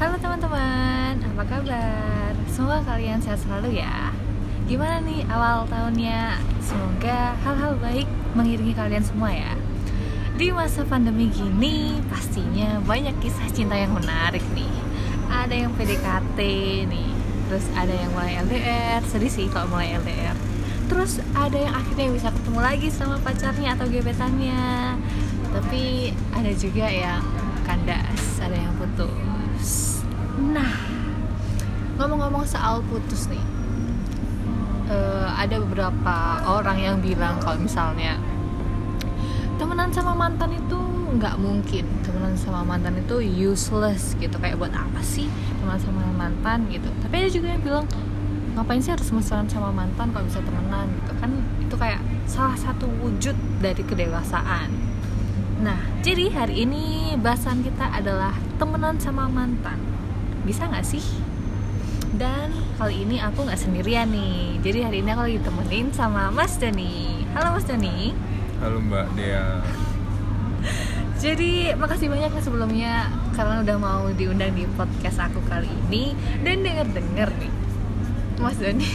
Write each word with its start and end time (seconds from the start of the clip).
Halo 0.00 0.16
teman-teman, 0.16 1.12
apa 1.20 1.44
kabar? 1.44 2.32
Semoga 2.48 2.80
kalian 2.88 3.20
sehat 3.20 3.36
selalu 3.44 3.84
ya. 3.84 4.08
Gimana 4.64 5.04
nih 5.04 5.28
awal 5.28 5.68
tahunnya? 5.68 6.40
Semoga 6.56 7.36
hal-hal 7.44 7.76
baik 7.76 8.08
mengiringi 8.32 8.72
kalian 8.72 9.04
semua 9.04 9.28
ya. 9.28 9.52
Di 10.40 10.56
masa 10.56 10.88
pandemi 10.88 11.28
gini, 11.28 12.00
pastinya 12.08 12.80
banyak 12.80 13.12
kisah 13.20 13.44
cinta 13.52 13.76
yang 13.76 13.92
menarik 13.92 14.40
nih. 14.56 14.72
Ada 15.28 15.68
yang 15.68 15.76
PDKT 15.76 16.38
nih 16.88 17.12
Terus 17.52 17.68
ada 17.76 17.92
yang 17.92 18.08
mulai 18.16 18.40
LDR, 18.40 19.04
sedih 19.04 19.28
sih 19.28 19.52
kalau 19.52 19.68
mulai 19.68 20.00
LDR 20.00 20.32
Terus 20.88 21.20
ada 21.36 21.60
yang 21.60 21.76
akhirnya 21.76 22.08
bisa 22.08 22.32
ketemu 22.32 22.60
lagi 22.64 22.88
sama 22.88 23.20
pacarnya 23.20 23.76
atau 23.76 23.84
gebetannya. 23.84 24.96
Tapi 25.52 26.16
ada 26.32 26.52
juga 26.56 26.88
yang 26.88 27.20
kandas, 27.68 28.40
ada 28.40 28.56
yang 28.56 28.72
putus 28.80 29.29
ngomong-ngomong 32.00 32.48
soal 32.48 32.80
putus 32.88 33.28
nih, 33.28 33.44
eh, 34.88 35.28
ada 35.36 35.60
beberapa 35.60 36.16
orang 36.48 36.80
yang 36.80 36.96
bilang 37.04 37.36
kalau 37.44 37.60
misalnya 37.60 38.16
temenan 39.60 39.92
sama 39.92 40.16
mantan 40.16 40.56
itu 40.56 40.80
nggak 41.20 41.36
mungkin, 41.36 41.84
temenan 42.00 42.32
sama 42.40 42.64
mantan 42.64 42.96
itu 42.96 43.20
useless 43.20 44.16
gitu, 44.16 44.32
kayak 44.40 44.56
buat 44.56 44.72
apa 44.72 45.04
sih 45.04 45.28
temenan 45.60 45.76
sama 45.76 46.08
mantan 46.16 46.64
gitu. 46.72 46.88
Tapi 47.04 47.14
ada 47.20 47.28
juga 47.28 47.46
yang 47.52 47.60
bilang 47.60 47.86
ngapain 48.56 48.80
sih 48.80 48.96
harus 48.96 49.12
mesra 49.12 49.44
sama 49.44 49.68
mantan 49.68 50.08
kalau 50.16 50.24
bisa 50.24 50.40
temenan? 50.40 50.88
Gitu 51.04 51.12
kan? 51.20 51.30
Itu 51.60 51.74
kayak 51.76 52.00
salah 52.24 52.56
satu 52.56 52.88
wujud 53.04 53.36
dari 53.60 53.84
kedewasaan. 53.84 54.72
Nah, 55.60 55.76
jadi 56.00 56.32
hari 56.32 56.64
ini 56.64 57.12
bahasan 57.20 57.60
kita 57.60 57.92
adalah 57.92 58.32
temenan 58.56 58.96
sama 58.96 59.28
mantan. 59.28 59.76
Bisa 60.48 60.64
nggak 60.64 60.88
sih 60.88 61.04
dan 62.10 62.50
kali 62.74 63.06
ini 63.06 63.22
aku 63.22 63.46
nggak 63.46 63.60
sendirian 63.60 64.10
nih 64.10 64.58
jadi 64.60 64.90
hari 64.90 64.98
ini 65.02 65.10
aku 65.14 65.22
lagi 65.30 65.38
temenin 65.40 65.86
sama 65.94 66.34
Mas 66.34 66.58
Doni 66.58 67.22
halo 67.36 67.54
Mas 67.54 67.66
Doni 67.66 68.10
Halo 68.60 68.76
Mbak 68.76 69.16
Dea. 69.16 69.64
jadi 71.24 71.72
makasih 71.80 72.12
banyak 72.12 72.28
nih 72.28 72.44
sebelumnya 72.44 73.08
karena 73.32 73.64
udah 73.64 73.76
mau 73.80 74.04
diundang 74.12 74.52
di 74.52 74.68
podcast 74.76 75.16
aku 75.16 75.40
kali 75.48 75.70
ini 75.88 76.12
dan 76.44 76.60
denger 76.60 76.86
denger 76.92 77.28
nih 77.40 77.52
Mas 78.36 78.58
Doni 78.58 78.90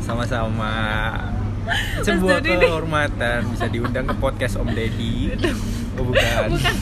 Sama-sama. 0.00 0.72
Mas 1.68 2.04
Sebuah 2.04 2.44
nih. 2.44 2.60
kehormatan 2.60 3.48
bisa 3.52 3.68
diundang 3.68 4.04
ke 4.04 4.14
podcast 4.20 4.60
Om 4.60 4.68
Deddy. 4.72 5.32
Oh 5.96 6.04
bukan. 6.04 6.52
bukan 6.52 6.74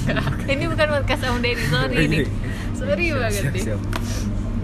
ini 0.47 0.67
bukan 0.67 0.87
podcast 0.91 1.23
Om 1.25 1.39
Deddy 1.39 1.65
sorry 1.67 1.97
nih 2.07 2.27
sorry 2.79 3.07
banget 3.15 3.43
siap. 3.57 3.81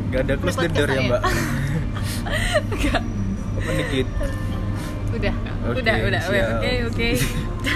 Gak 0.08 0.20
ada 0.24 0.34
close 0.40 0.56
the 0.56 0.68
door 0.68 0.88
ya. 0.88 1.00
Mbak. 1.04 1.22
Enggak. 2.72 3.02
Apa 3.58 3.70
dikit? 3.76 4.06
udah 5.08 5.34
Oke, 5.64 5.80
udah 5.80 5.94
udah 6.04 6.20
oke 6.20 6.38
oke 6.38 6.72
oke 6.92 7.08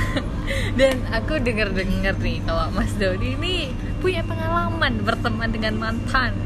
dan 0.79 0.95
aku 1.11 1.41
dengar 1.41 1.73
dengar 1.73 2.15
nih 2.21 2.45
kalau 2.45 2.69
Mas 2.71 2.93
Dodi 2.95 3.35
ini 3.35 3.73
punya 3.99 4.21
pengalaman 4.23 5.01
berteman 5.01 5.49
dengan 5.49 5.75
mantan 5.81 6.37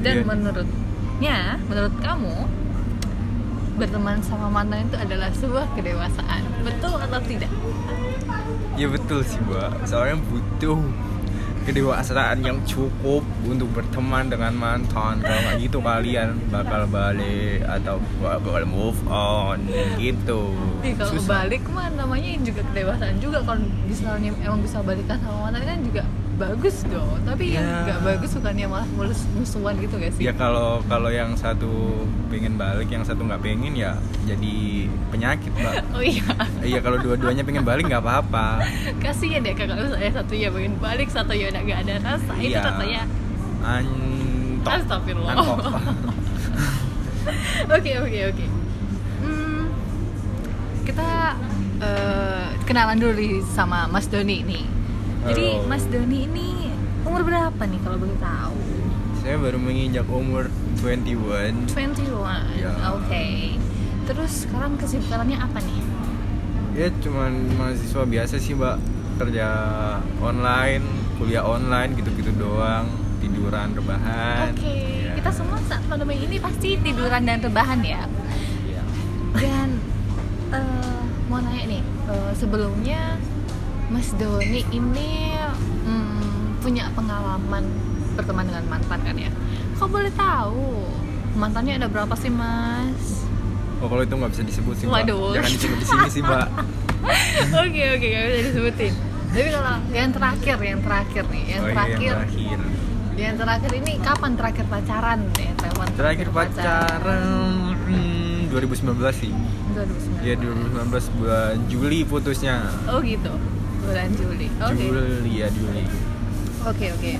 dan 0.00 0.14
Iya. 0.16 0.24
menurutnya 0.24 1.36
menurut 1.68 1.94
kamu 2.00 2.36
berteman 3.76 4.24
sama 4.24 4.48
mantan 4.48 4.88
itu 4.88 4.96
adalah 4.96 5.28
sebuah 5.36 5.68
kedewasaan 5.76 6.42
betul 6.64 6.96
atau 6.96 7.20
tidak 7.22 7.52
Ya 8.76 8.92
betul 8.92 9.24
sih 9.24 9.40
Mbak. 9.40 9.88
Soalnya 9.88 10.20
butuh 10.28 10.76
kedewasaan 11.66 12.46
yang 12.46 12.62
cukup 12.62 13.26
untuk 13.42 13.66
berteman 13.74 14.30
dengan 14.30 14.54
mantan. 14.54 15.18
Kalau 15.18 15.40
nggak 15.42 15.56
gitu 15.58 15.78
kalian 15.82 16.38
bakal 16.48 16.86
balik 16.86 17.66
atau 17.66 17.98
bakal 18.22 18.62
move 18.62 19.00
on 19.10 19.66
gitu. 19.98 20.54
Ih, 20.86 20.94
kalau 20.94 21.18
Susah. 21.18 21.42
balik 21.42 21.66
mah 21.74 21.90
namanya 21.90 22.38
juga 22.46 22.62
kedewasaan 22.70 23.18
juga 23.18 23.42
kalau 23.42 23.66
misalnya 23.90 24.30
emang 24.46 24.62
bisa 24.62 24.78
balikan 24.86 25.18
sama 25.18 25.50
mantan 25.50 25.66
kan 25.66 25.78
juga 25.82 26.02
bagus 26.36 26.84
dong. 26.84 27.16
Tapi 27.22 27.44
yang 27.50 27.64
Ya. 27.64 27.76
nggak 27.82 28.00
bagus 28.02 28.30
bukannya 28.32 28.66
malah 28.66 28.88
mulus 28.92 29.20
musuhan 29.32 29.74
gitu 29.76 29.96
gak 29.96 30.12
sih? 30.12 30.22
Ya 30.22 30.32
kalau 30.32 30.84
kalau 30.84 31.08
yang 31.08 31.32
satu 31.32 31.68
pengen 32.26 32.54
balik 32.54 32.86
yang 32.86 33.00
satu 33.00 33.22
nggak 33.22 33.40
pengen 33.40 33.72
ya 33.72 33.96
jadi 34.22 34.56
penyakit 35.08 35.48
mbak. 35.50 35.74
Oh 35.96 36.02
iya. 36.02 36.24
Iya 36.60 36.78
kalau 36.78 36.98
dua-duanya 36.98 37.40
pengen 37.40 37.62
balik 37.62 37.86
nggak 37.86 38.00
apa-apa. 38.00 38.60
Kasihan 39.02 39.40
ya 39.40 39.52
kalau 39.52 39.74
saya 39.90 40.12
satu 40.12 40.32
ya 40.32 40.48
pengen 40.48 40.76
balik 40.76 41.08
satu 41.08 41.32
ya 41.32 41.48
udah 41.48 41.62
gak 41.62 41.80
ada 41.82 41.94
rasa. 42.04 42.32
Itu 42.36 42.52
Iya. 42.52 42.60
rasanya 42.62 43.02
antok. 43.62 44.70
Astagfirullah. 44.72 45.32
antok. 45.32 45.58
Oke 47.68 47.90
oke 47.98 48.18
oke. 48.30 48.44
Hmm, 49.18 49.66
kita 50.86 51.34
eh, 51.78 52.46
kenalan 52.62 52.94
dulu 52.96 53.18
sama 53.48 53.84
Mas 53.86 54.06
Doni 54.06 54.40
nih 54.40 54.62
jadi. 55.28 55.46
Mas 55.64 55.84
Doni 55.86 56.18
ini 56.24 56.48
umur 57.02 57.22
berapa 57.22 57.62
nih 57.62 57.80
kalau 57.80 57.96
boleh 57.96 58.18
tahu 58.18 58.56
saya 59.16 59.36
baru 59.36 59.58
menginjak 59.58 60.06
umur 60.06 60.46
21 60.76 61.66
21 61.66 62.56
Ya. 62.56 62.70
oke 62.88 63.26
terus 64.04 64.32
sekarang 64.42 64.74
kesibukannya 64.74 65.34
apa 65.34 65.58
nih 65.60 65.82
ya 66.74 66.88
cuman 67.00 67.32
mahasiswa 67.54 68.02
biasa 68.04 68.34
sih 68.36 68.52
mbak 68.52 68.78
kerja 69.16 69.46
online 70.20 70.84
kuliah 71.16 71.42
online 71.42 71.94
gitu-gitu 71.94 72.30
doang 72.34 72.86
tiduran 73.18 73.72
rebahan 73.72 74.52
oke 74.52 74.76
Ya. 75.00 75.14
kita 75.16 75.30
semua 75.32 75.58
saat 75.64 75.82
pandemi 75.86 76.20
ini 76.20 76.36
pasti 76.36 76.76
tiduran 76.76 77.22
dan 77.22 77.38
rebahan 77.40 77.80
ya 77.80 78.02
Iya. 78.62 78.82
Dan 79.32 79.68
eh, 80.50 81.00
mau 81.26 81.38
nanya 81.38 81.64
nih, 81.66 81.82
eh, 81.82 82.32
sebelumnya 82.32 83.18
Mas 83.86 84.10
Doni 84.18 84.66
ini 84.74 85.10
mm, 85.86 86.60
punya 86.62 86.90
pengalaman 86.92 87.64
berteman 88.18 88.44
dengan 88.48 88.64
mantan 88.66 89.00
kan 89.04 89.16
ya? 89.16 89.30
Kok 89.78 89.88
boleh 89.92 90.12
tahu 90.14 90.88
mantannya 91.36 91.78
ada 91.78 91.88
berapa 91.90 92.14
sih 92.16 92.32
Mas? 92.32 93.26
oh 93.76 93.86
kalau 93.92 94.02
itu 94.02 94.14
nggak 94.16 94.32
bisa 94.32 94.42
disebut 94.42 94.74
sih 94.80 94.86
mbak 94.88 95.04
Waduh. 95.04 95.36
jangan 95.36 95.50
disebut 95.52 95.78
di 95.78 95.86
sini 95.86 96.08
sih 96.08 96.22
mbak 96.24 96.48
Oke 97.62 97.82
oke 97.92 98.06
gak 98.08 98.24
bisa 98.32 98.40
disebutin. 98.50 98.92
Tapi 99.30 99.50
kalau 99.52 99.76
yang 99.92 100.10
terakhir, 100.10 100.56
yang 100.58 100.80
terakhir 100.80 101.24
nih, 101.28 101.44
yang 101.44 101.62
oh 101.62 101.68
iya 101.68 101.74
terakhir, 101.76 102.00
yang 102.00 102.16
terakhir 102.16 102.58
yang 103.16 103.34
terakhir 103.36 103.70
ini 103.78 103.92
kapan 104.00 104.32
terakhir 104.34 104.64
pacaran 104.66 105.18
nih? 105.36 105.50
Teman 105.54 105.88
terakhir 105.94 106.28
pacaran 106.32 107.22
hmm, 107.84 108.50
2019 108.50 108.96
sih 109.12 109.32
2019. 109.76 110.24
ya 110.24 110.34
2019 110.40 111.16
bulan 111.20 111.54
Juli 111.68 112.00
putusnya 112.08 112.56
Oh 112.88 112.98
gitu, 113.04 113.32
bulan 113.86 114.10
Juli. 114.18 114.48
Oke. 114.58 114.82
Juli 114.82 115.32
ya 115.38 115.48
Juli 115.54 115.84
Oke 116.66 116.86
oke. 116.90 117.12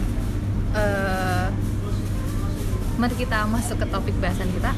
Eh, 0.77 1.47
mari 2.99 3.15
kita 3.15 3.47
masuk 3.47 3.78
ke 3.78 3.87
topik 3.87 4.16
bahasan 4.19 4.50
kita. 4.50 4.75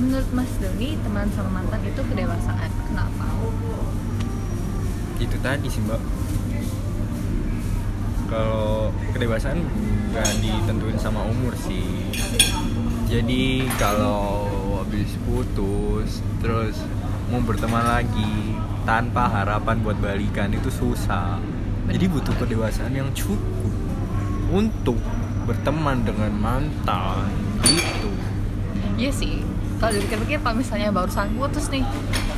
Menurut 0.00 0.28
Mas 0.32 0.50
Doni, 0.58 0.96
teman 0.98 1.28
sama 1.36 1.62
mantan 1.62 1.84
itu 1.86 2.00
kedewasaan. 2.02 2.70
Kenapa? 2.88 3.24
itu 5.24 5.36
tadi 5.38 5.66
sih 5.70 5.80
mbak 5.86 6.02
kalau 8.26 8.90
kedewasaan 9.14 9.62
nggak 10.10 10.30
ditentuin 10.42 10.98
sama 10.98 11.22
umur 11.22 11.54
sih 11.54 12.10
jadi 13.06 13.64
kalau 13.78 14.46
habis 14.82 15.14
putus 15.22 16.18
terus 16.42 16.76
mau 17.30 17.40
berteman 17.46 17.86
lagi 17.86 18.58
tanpa 18.84 19.28
harapan 19.28 19.80
buat 19.80 19.96
balikan 19.98 20.52
itu 20.52 20.68
susah 20.68 21.40
jadi 21.88 22.06
butuh 22.08 22.32
kedewasaan 22.36 22.92
yang 22.92 23.10
cukup 23.12 23.72
untuk 24.52 24.96
berteman 25.44 26.04
dengan 26.04 26.32
mantan 26.32 27.28
gitu 27.68 28.12
Iya 28.94 29.10
sih. 29.10 29.42
Kalau 29.82 29.90
dipikir-pikir 29.90 30.38
kalau 30.38 30.54
misalnya 30.54 30.94
barusan 30.94 31.34
putus 31.34 31.66
nih, 31.66 31.82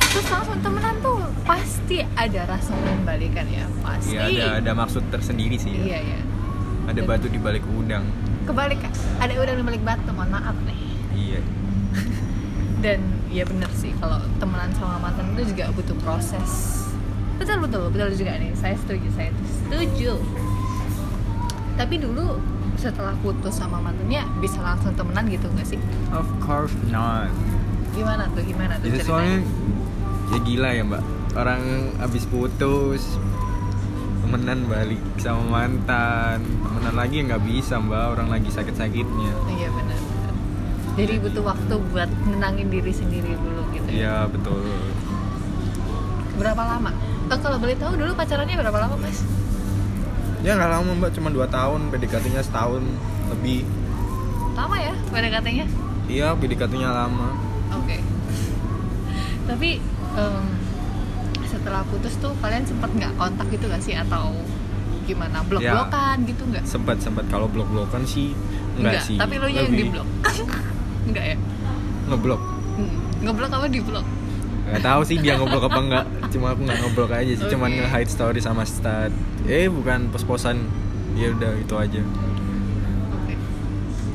terus 0.09 0.25
langsung 0.25 0.57
temenan 0.65 0.97
tuh 1.05 1.21
pasti 1.45 2.01
ada 2.17 2.49
rasa 2.49 2.73
ingin 2.73 3.05
balikan 3.05 3.45
ya, 3.45 3.69
pasti. 3.85 4.17
ya 4.17 4.25
ada 4.25 4.45
ada 4.57 4.71
maksud 4.73 5.05
tersendiri 5.13 5.53
sih 5.61 5.69
ya. 5.69 5.83
Iya 5.85 5.99
iya. 6.01 6.19
ada 6.89 7.01
batu 7.05 7.29
di 7.29 7.37
balik 7.37 7.61
udang 7.77 8.09
Kebalik 8.49 8.81
ada 9.21 9.33
udang 9.37 9.59
di 9.59 9.65
balik 9.69 9.83
batu, 9.85 10.09
mohon 10.17 10.33
maaf 10.33 10.57
nih. 10.65 10.79
iya 11.13 11.41
dan 12.83 12.99
ya 13.37 13.45
bener 13.45 13.69
sih. 13.77 13.93
Kalau 14.01 14.17
temenan 14.41 14.73
sama 14.73 14.97
mantan 14.97 15.37
itu 15.37 15.53
juga 15.53 15.69
butuh 15.77 15.93
proses. 16.01 16.81
Betul 17.37 17.61
betul 17.61 17.93
betul 17.93 18.09
juga 18.17 18.33
nih. 18.41 18.51
Saya 18.57 18.73
setuju 18.73 19.07
saya 19.13 19.29
setuju. 19.69 20.17
Tapi 21.77 22.01
dulu 22.01 22.41
setelah 22.77 23.13
putus 23.21 23.57
sama 23.57 23.77
mantannya 23.77 24.25
bisa 24.41 24.57
langsung 24.61 24.93
temenan 24.97 25.29
gitu 25.29 25.45
nggak 25.53 25.67
sih? 25.69 25.79
Of 26.09 26.25
course 26.41 26.73
not. 26.89 27.29
gimana 27.93 28.29
tuh? 28.33 28.45
Gimana 28.45 28.77
tuh 28.77 28.93
Itu 28.93 29.01
ceritanya? 29.01 29.09
soalnya 29.09 29.37
ya 30.29 30.39
gila 30.41 30.69
ya 30.73 30.83
mbak. 30.85 31.03
Orang 31.37 31.61
abis 32.01 32.25
putus 32.25 33.01
temenan 34.21 34.65
balik 34.69 35.01
sama 35.21 35.65
mantan. 35.65 36.41
Temenan 36.41 36.93
lagi 36.93 37.21
nggak 37.25 37.41
bisa 37.45 37.77
mbak. 37.77 38.17
Orang 38.17 38.29
lagi 38.33 38.49
sakit-sakitnya. 38.49 39.33
Iya. 39.33 39.37
benar 39.37 39.45
benar. 39.45 39.56
Jadi 40.97 41.13
butuh 41.21 41.43
waktu 41.45 41.73
buat 41.93 42.09
nenangin 42.25 42.73
diri 42.73 42.89
sendiri 42.89 43.37
dulu 43.37 43.61
gitu. 43.69 43.87
Ya 43.87 43.93
iya 43.93 44.15
betul. 44.25 44.65
Berapa 46.41 46.63
lama? 46.65 46.89
Oh, 47.29 47.37
kalau 47.37 47.61
boleh 47.61 47.77
tahu 47.77 47.93
dulu 48.01 48.17
pacarannya 48.17 48.57
berapa 48.57 48.77
lama 48.81 48.95
mas? 48.97 49.21
Ya 50.41 50.57
nggak 50.57 50.71
lama 50.73 50.91
mbak. 50.97 51.13
Cuma 51.13 51.29
2 51.29 51.45
tahun. 51.53 51.93
PDKT-nya 51.93 52.41
setahun 52.41 52.81
lebih. 53.29 53.61
Lama 54.57 54.73
ya 54.81 54.93
pada 55.13 55.29
katanya 55.29 55.69
iya 56.09 56.33
PDKT-nya 56.33 56.89
lama. 56.89 57.37
Oke. 57.77 58.01
Tapi 59.53 59.69
em, 60.17 60.45
setelah 61.45 61.85
putus 61.93 62.17
tuh 62.17 62.33
kalian 62.41 62.65
sempet 62.65 62.89
nggak 62.89 63.13
kontak 63.21 63.45
gitu 63.53 63.69
gak 63.69 63.85
sih? 63.85 63.93
Atau 63.93 64.33
gimana? 65.05 65.45
Blok 65.45 65.61
blokan 65.61 66.25
gitu 66.25 66.41
nggak? 66.49 66.65
Sempat 66.65 67.05
sempat 67.05 67.29
kalau 67.29 67.45
blok 67.45 67.69
blokan 67.69 68.01
sih 68.01 68.33
enggak, 68.77 69.01
sih. 69.01 69.17
tapi 69.17 69.41
lo 69.41 69.49
yang 69.49 69.73
di 69.73 69.89
blok 69.89 70.05
enggak 71.07 71.25
ya? 71.25 71.37
Ngeblok? 72.07 72.41
Hmm, 72.77 72.91
ngeblok 73.23 73.51
apa 73.51 73.67
di 73.67 73.81
blok 73.81 74.05
nggak 74.67 74.83
tahu 74.83 75.01
sih 75.07 75.15
dia 75.15 75.39
ngeblok 75.39 75.63
apa 75.71 75.79
enggak. 75.79 76.05
Cuma 76.27 76.51
aku 76.51 76.67
nggak 76.67 76.79
ngeblok 76.83 77.11
aja 77.15 77.31
sih. 77.33 77.47
Cuman 77.47 77.71
Oke. 77.71 77.79
nge-hide 77.79 78.11
story 78.11 78.39
sama 78.43 78.67
stat. 78.67 79.15
Eh 79.47 79.71
bukan 79.71 80.11
pos-posan. 80.11 80.59
Ya 81.15 81.31
udah 81.31 81.55
itu 81.55 81.71
aja. 81.79 82.01
Oke. 83.15 83.33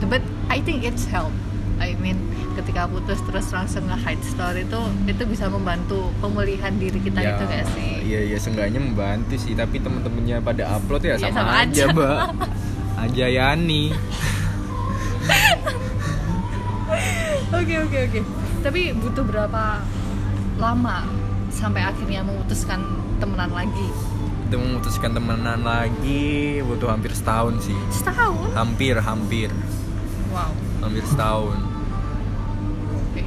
But 0.05 0.21
I 0.53 0.61
think 0.61 0.85
it's 0.85 1.09
help. 1.09 1.33
I 1.81 1.97
mean, 1.97 2.21
ketika 2.53 2.85
putus 2.85 3.25
terus 3.25 3.49
langsung 3.49 3.89
nge-hide 3.89 4.21
story 4.23 4.69
itu 4.69 4.81
itu 5.09 5.23
bisa 5.25 5.49
membantu 5.49 6.13
pemulihan 6.21 6.77
diri 6.77 7.01
kita 7.01 7.19
itu 7.19 7.43
gak 7.43 7.65
sih? 7.73 8.05
iya 8.05 8.21
iya 8.29 8.37
seenggaknya 8.37 8.77
membantu 8.79 9.41
sih. 9.41 9.57
Tapi 9.57 9.81
temen-temennya 9.81 10.45
pada 10.45 10.69
upload 10.77 11.01
ya 11.01 11.17
Iya, 11.17 11.33
sama, 11.33 11.39
sama 11.41 11.53
aja 11.65 11.65
aja. 11.65 11.85
mbak. 11.97 12.19
Aja 13.01 13.25
Yani 13.27 13.83
Oke 17.53 17.75
oke 17.79 17.99
oke. 18.09 18.21
Tapi 18.61 18.81
butuh 18.95 19.23
berapa 19.23 19.83
lama 20.57 21.05
sampai 21.49 21.83
akhirnya 21.83 22.23
memutuskan 22.23 22.81
temenan 23.19 23.51
lagi? 23.51 23.89
itu 24.43 24.61
memutuskan 24.61 25.17
temenan 25.17 25.65
lagi 25.65 26.61
butuh 26.61 26.93
hampir 26.93 27.09
setahun 27.09 27.57
sih 27.65 27.79
Setahun? 27.89 28.53
hampir 28.53 29.01
hampir 29.01 29.49
Wow. 30.29 30.53
hampir 30.85 31.01
setahun 31.09 31.57
Oke. 32.93 33.25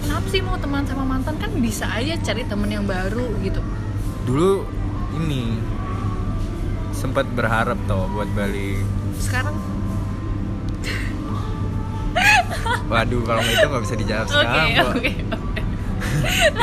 Kenapa 0.00 0.26
sih 0.30 0.38
mau 0.38 0.54
teman 0.54 0.86
sama 0.86 1.02
mantan 1.02 1.34
kan 1.34 1.50
bisa 1.58 1.82
aja 1.90 2.14
cari 2.16 2.46
temen 2.46 2.70
yang 2.70 2.86
baru 2.86 3.26
gitu. 3.42 3.58
dulu 4.22 4.62
ini 5.18 5.58
sempat 6.94 7.26
berharap 7.34 7.74
toh 7.86 8.06
buat 8.08 8.30
balik 8.30 8.86
Sekarang 9.18 9.58
waduh 12.90 13.22
kalau 13.22 13.42
itu 13.46 13.66
nggak 13.70 13.82
bisa 13.86 13.94
dijawab 13.94 14.26
oke 14.26 14.34
sekarang 14.34 14.66
Mbak. 14.74 14.90
oke. 14.90 15.10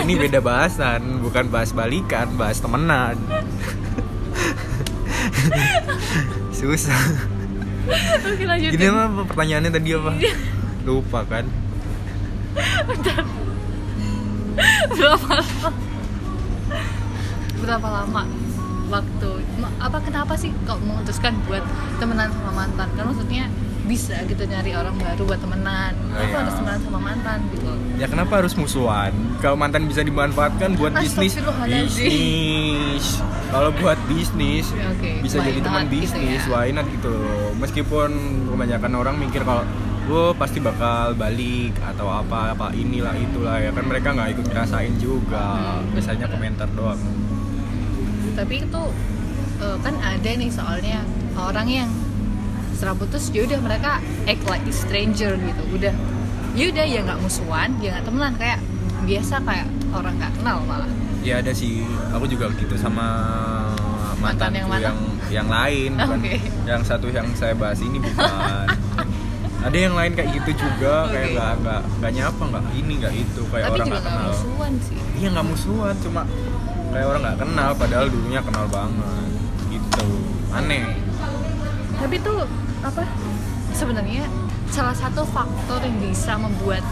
ini 0.03 0.13
beda 0.19 0.39
bahasan 0.43 1.01
bukan 1.23 1.45
bahas 1.47 1.71
balikan 1.71 2.27
bahas 2.35 2.59
temenan. 2.59 3.15
Susah. 6.51 7.01
Oke 8.27 8.43
lanjutin. 8.43 8.75
gini 8.75 8.91
mah 8.91 9.23
pertanyaannya 9.23 9.71
tadi 9.71 9.89
apa? 9.95 10.11
Lupa 10.83 11.23
kan? 11.23 11.45
Berapa 14.91 15.27
lama? 15.31 15.69
Berapa 17.61 17.87
lama 17.87 18.23
waktu? 18.91 19.31
Apa 19.79 19.97
kenapa 20.03 20.33
sih 20.35 20.51
kok 20.67 20.81
memutuskan 20.83 21.39
buat 21.47 21.63
temenan 22.01 22.33
sama 22.33 22.51
mantan? 22.65 22.87
Kan 22.97 23.05
maksudnya 23.13 23.47
bisa 23.87 24.15
gitu 24.27 24.43
nyari 24.43 24.75
orang 24.75 24.95
baru 24.99 25.23
buat 25.23 25.39
temenan. 25.39 25.93
Oh, 25.95 26.05
kenapa 26.11 26.27
iya. 26.27 26.37
harus 26.43 26.55
temenan 26.59 26.79
sama 26.83 26.99
mantan 26.99 27.39
gitu 27.55 27.71
ya 27.97 28.05
kenapa 28.05 28.33
harus 28.39 28.53
musuhan? 28.53 29.11
Kalau 29.41 29.57
mantan 29.57 29.89
bisa 29.89 30.05
dimanfaatkan 30.05 30.77
buat 30.77 30.93
bisnis. 30.93 31.33
Bisnis. 31.33 33.05
Kalau 33.47 33.71
buat 33.79 33.97
bisnis 34.05 34.69
Ya, 34.75 34.91
oke. 34.91 35.11
bisa 35.25 35.39
Why 35.41 35.47
jadi 35.49 35.59
teman 35.65 35.83
gitu 35.89 35.93
bisnis. 36.03 36.41
ya. 36.45 36.51
why 36.53 36.69
not 36.69 36.85
gitu 36.93 37.09
loh. 37.09 37.51
Meskipun 37.57 38.09
kebanyakan 38.53 38.91
orang 38.93 39.15
mikir 39.17 39.41
kalau 39.41 39.65
gue 40.07 40.25
pasti 40.39 40.63
bakal 40.63 41.17
balik 41.19 41.75
atau 41.83 42.07
apa 42.11 42.53
apa 42.53 42.69
inilah 42.77 43.17
itulah. 43.17 43.57
Ya 43.57 43.73
kan 43.73 43.87
mereka 43.89 44.13
nggak 44.13 44.29
ikut 44.37 44.45
ngerasain 44.45 44.93
juga. 45.01 45.81
Hmm. 45.81 45.89
biasanya 45.97 46.27
komentar 46.29 46.69
doang. 46.77 47.01
Tapi 48.37 48.55
itu 48.61 48.83
eh, 49.57 49.77
kan 49.81 49.95
ada 49.97 50.29
nih 50.29 50.49
soalnya 50.53 51.01
orang 51.33 51.65
yang 51.65 51.89
setelah 52.77 52.93
putus 52.93 53.33
ya 53.33 53.41
udah 53.41 53.57
mereka 53.57 53.97
act 54.29 54.45
like 54.45 54.61
a 54.69 54.73
stranger 54.73 55.33
gitu. 55.33 55.63
Udah. 55.73 55.93
Ya 56.53 56.69
udah 56.69 56.85
ya 56.85 56.99
nggak 57.01 57.19
musuhan 57.25 57.73
ya 57.81 57.97
nggak 57.97 58.05
temenan. 58.05 58.33
Kayak 58.37 58.59
biasa 59.09 59.41
kayak 59.41 59.67
orang 59.97 60.13
nggak 60.21 60.31
kenal 60.37 60.61
malah. 60.69 60.89
Ya 61.25 61.41
ada 61.41 61.49
sih. 61.57 61.81
Aku 62.13 62.29
juga 62.29 62.53
gitu 62.53 62.77
sama 62.77 63.05
Mantan 64.21 64.53
yang 64.53 64.69
mana? 64.69 64.93
yang 64.93 64.97
yang 65.29 65.47
lain 65.49 65.89
bukan? 65.97 66.19
Yang 66.69 66.81
satu 66.85 67.09
yang 67.09 67.25
saya 67.33 67.57
bahas 67.57 67.81
ini 67.81 67.97
bukan. 67.97 68.69
Ada 69.67 69.77
yang 69.89 69.97
lain 69.97 70.13
kayak 70.13 70.29
gitu 70.37 70.63
juga 70.63 71.09
kayak 71.09 71.27
Oke. 71.27 71.35
nggak 71.35 71.53
nggak 71.65 71.81
nggak 71.99 72.11
nyapa 72.13 72.43
nggak 72.45 72.63
ini 72.77 72.93
nggak 73.01 73.13
itu. 73.17 73.41
Kayak 73.49 73.65
tapi 73.67 73.75
orang 73.75 73.87
nggak 73.89 74.03
kenal. 74.05 74.29
musuhan 74.29 74.73
sih. 74.85 74.97
Iya 75.17 75.27
nggak 75.33 75.47
musuhan 75.49 75.95
cuma 76.05 76.21
kayak 76.93 77.05
orang 77.09 77.21
nggak 77.25 77.39
kenal 77.41 77.69
padahal 77.73 78.05
dulunya 78.07 78.41
kenal 78.45 78.65
banget. 78.69 79.29
Gitu. 79.73 80.07
Aneh. 80.53 80.83
Tapi 81.97 82.15
tuh 82.21 82.39
apa? 82.83 83.03
Sebenarnya 83.73 84.25
salah 84.73 84.93
satu 84.93 85.23
faktor 85.29 85.81
yang 85.85 85.97
bisa 86.01 86.35
membuat 86.35 86.83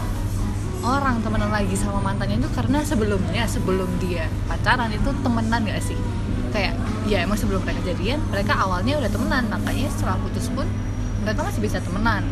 orang 0.86 1.18
temenan 1.20 1.50
lagi 1.50 1.74
sama 1.74 1.98
mantannya 1.98 2.38
itu 2.38 2.50
karena 2.54 2.78
sebelumnya 2.86 3.44
sebelum 3.50 3.90
dia 3.98 4.30
pacaran 4.46 4.92
itu 4.94 5.10
temenan 5.22 5.60
gak 5.66 5.82
sih? 5.82 5.98
Kayak 6.54 6.78
ya 7.10 7.22
emang 7.26 7.38
sebelum 7.38 7.62
mereka 7.62 7.82
jadian 7.84 8.18
mereka 8.30 8.54
awalnya 8.58 8.98
udah 8.98 9.10
temenan 9.10 9.44
makanya 9.50 9.90
setelah 9.92 10.16
putus 10.22 10.46
pun 10.50 10.66
mereka 11.26 11.42
masih 11.42 11.60
bisa 11.62 11.78
temenan. 11.82 12.22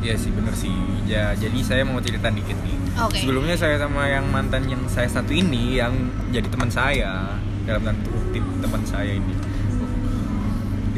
Iya 0.00 0.16
sih 0.16 0.32
bener 0.32 0.54
sih. 0.56 0.72
Ya 1.04 1.32
jadi 1.36 1.58
saya 1.60 1.82
mau 1.84 2.00
cerita 2.00 2.32
dikit 2.32 2.56
nih. 2.64 2.76
Oke. 3.00 3.22
sebelumnya 3.22 3.56
saya 3.56 3.80
sama 3.80 4.10
yang 4.10 4.28
mantan 4.28 4.66
yang 4.68 4.82
saya 4.90 5.08
satu 5.08 5.32
ini 5.32 5.78
yang 5.80 5.94
jadi 6.34 6.44
teman 6.52 6.68
saya 6.68 7.38
dalam 7.64 7.80
tanda 7.80 8.02
kutip 8.04 8.44
teman 8.60 8.82
saya 8.84 9.12
ini. 9.16 9.34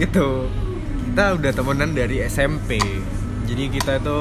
Itu 0.01 0.51
kita 1.13 1.37
udah 1.37 1.53
temenan 1.53 1.93
dari 1.93 2.25
SMP 2.25 2.81
jadi 3.45 3.69
kita 3.69 4.01
itu 4.01 4.21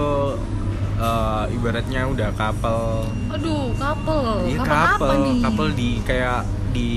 eh, 1.00 1.56
ibaratnya 1.56 2.04
udah 2.04 2.36
couple. 2.36 3.08
Aduh 3.32 3.72
couple. 3.80 4.52
Iya 4.52 4.60
couple 4.60 4.76
apa 4.76 4.98
couple, 5.00 5.24
nih? 5.24 5.40
Couple 5.40 5.70
di 5.72 5.90
kayak 6.04 6.42
di 6.76 6.92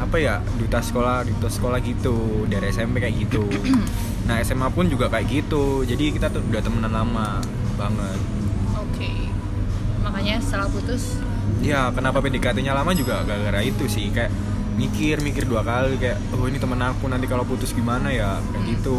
apa 0.00 0.16
ya 0.16 0.34
duta 0.56 0.80
sekolah 0.80 1.28
duta 1.28 1.52
sekolah 1.52 1.84
gitu. 1.84 2.48
Dari 2.48 2.72
SMP 2.72 3.04
kayak 3.04 3.28
gitu. 3.28 3.44
nah 4.28 4.40
SMA 4.40 4.72
pun 4.72 4.88
juga 4.88 5.12
kayak 5.12 5.28
gitu. 5.28 5.84
Jadi 5.84 6.16
kita 6.16 6.32
tuh 6.32 6.40
udah 6.40 6.64
temenan 6.64 6.96
lama 6.96 7.44
banget. 7.76 8.18
oke. 8.72 9.12
Makanya 10.00 10.40
setelah 10.40 10.72
putus? 10.72 11.20
Ya 11.60 11.92
kenapa 11.92 12.24
PDKT-nya 12.24 12.72
lama 12.72 12.96
juga 12.96 13.20
gara-gara 13.20 13.60
itu 13.60 13.84
sih. 13.84 14.08
Kayak 14.16 14.32
mikir 14.76 15.18
mikir 15.18 15.44
dua 15.44 15.60
kali 15.60 15.96
kayak 15.96 16.20
oh 16.30 16.44
ini 16.44 16.56
temen 16.56 16.76
aku 16.78 17.04
nanti 17.06 17.24
kalau 17.24 17.42
putus 17.42 17.72
gimana 17.72 18.08
ya 18.10 18.36
kayak 18.44 18.56
Hmm. 18.56 18.70
gitu. 18.70 18.98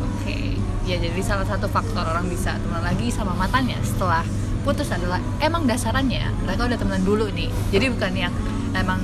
Oke, 0.00 0.54
ya 0.84 0.96
jadi 0.96 1.20
salah 1.20 1.42
satu 1.42 1.66
faktor 1.66 2.04
orang 2.04 2.26
bisa 2.26 2.54
temenan 2.56 2.84
lagi 2.84 3.06
sama 3.08 3.34
matanya 3.34 3.74
setelah 3.82 4.22
putus 4.62 4.86
adalah 4.88 5.18
emang 5.38 5.64
dasarannya 5.64 6.22
mereka 6.40 6.64
udah 6.64 6.76
temenan 6.76 7.02
dulu 7.02 7.26
nih. 7.28 7.50
Jadi 7.68 7.90
bukan 7.90 8.12
yang 8.16 8.34
emang 8.72 9.02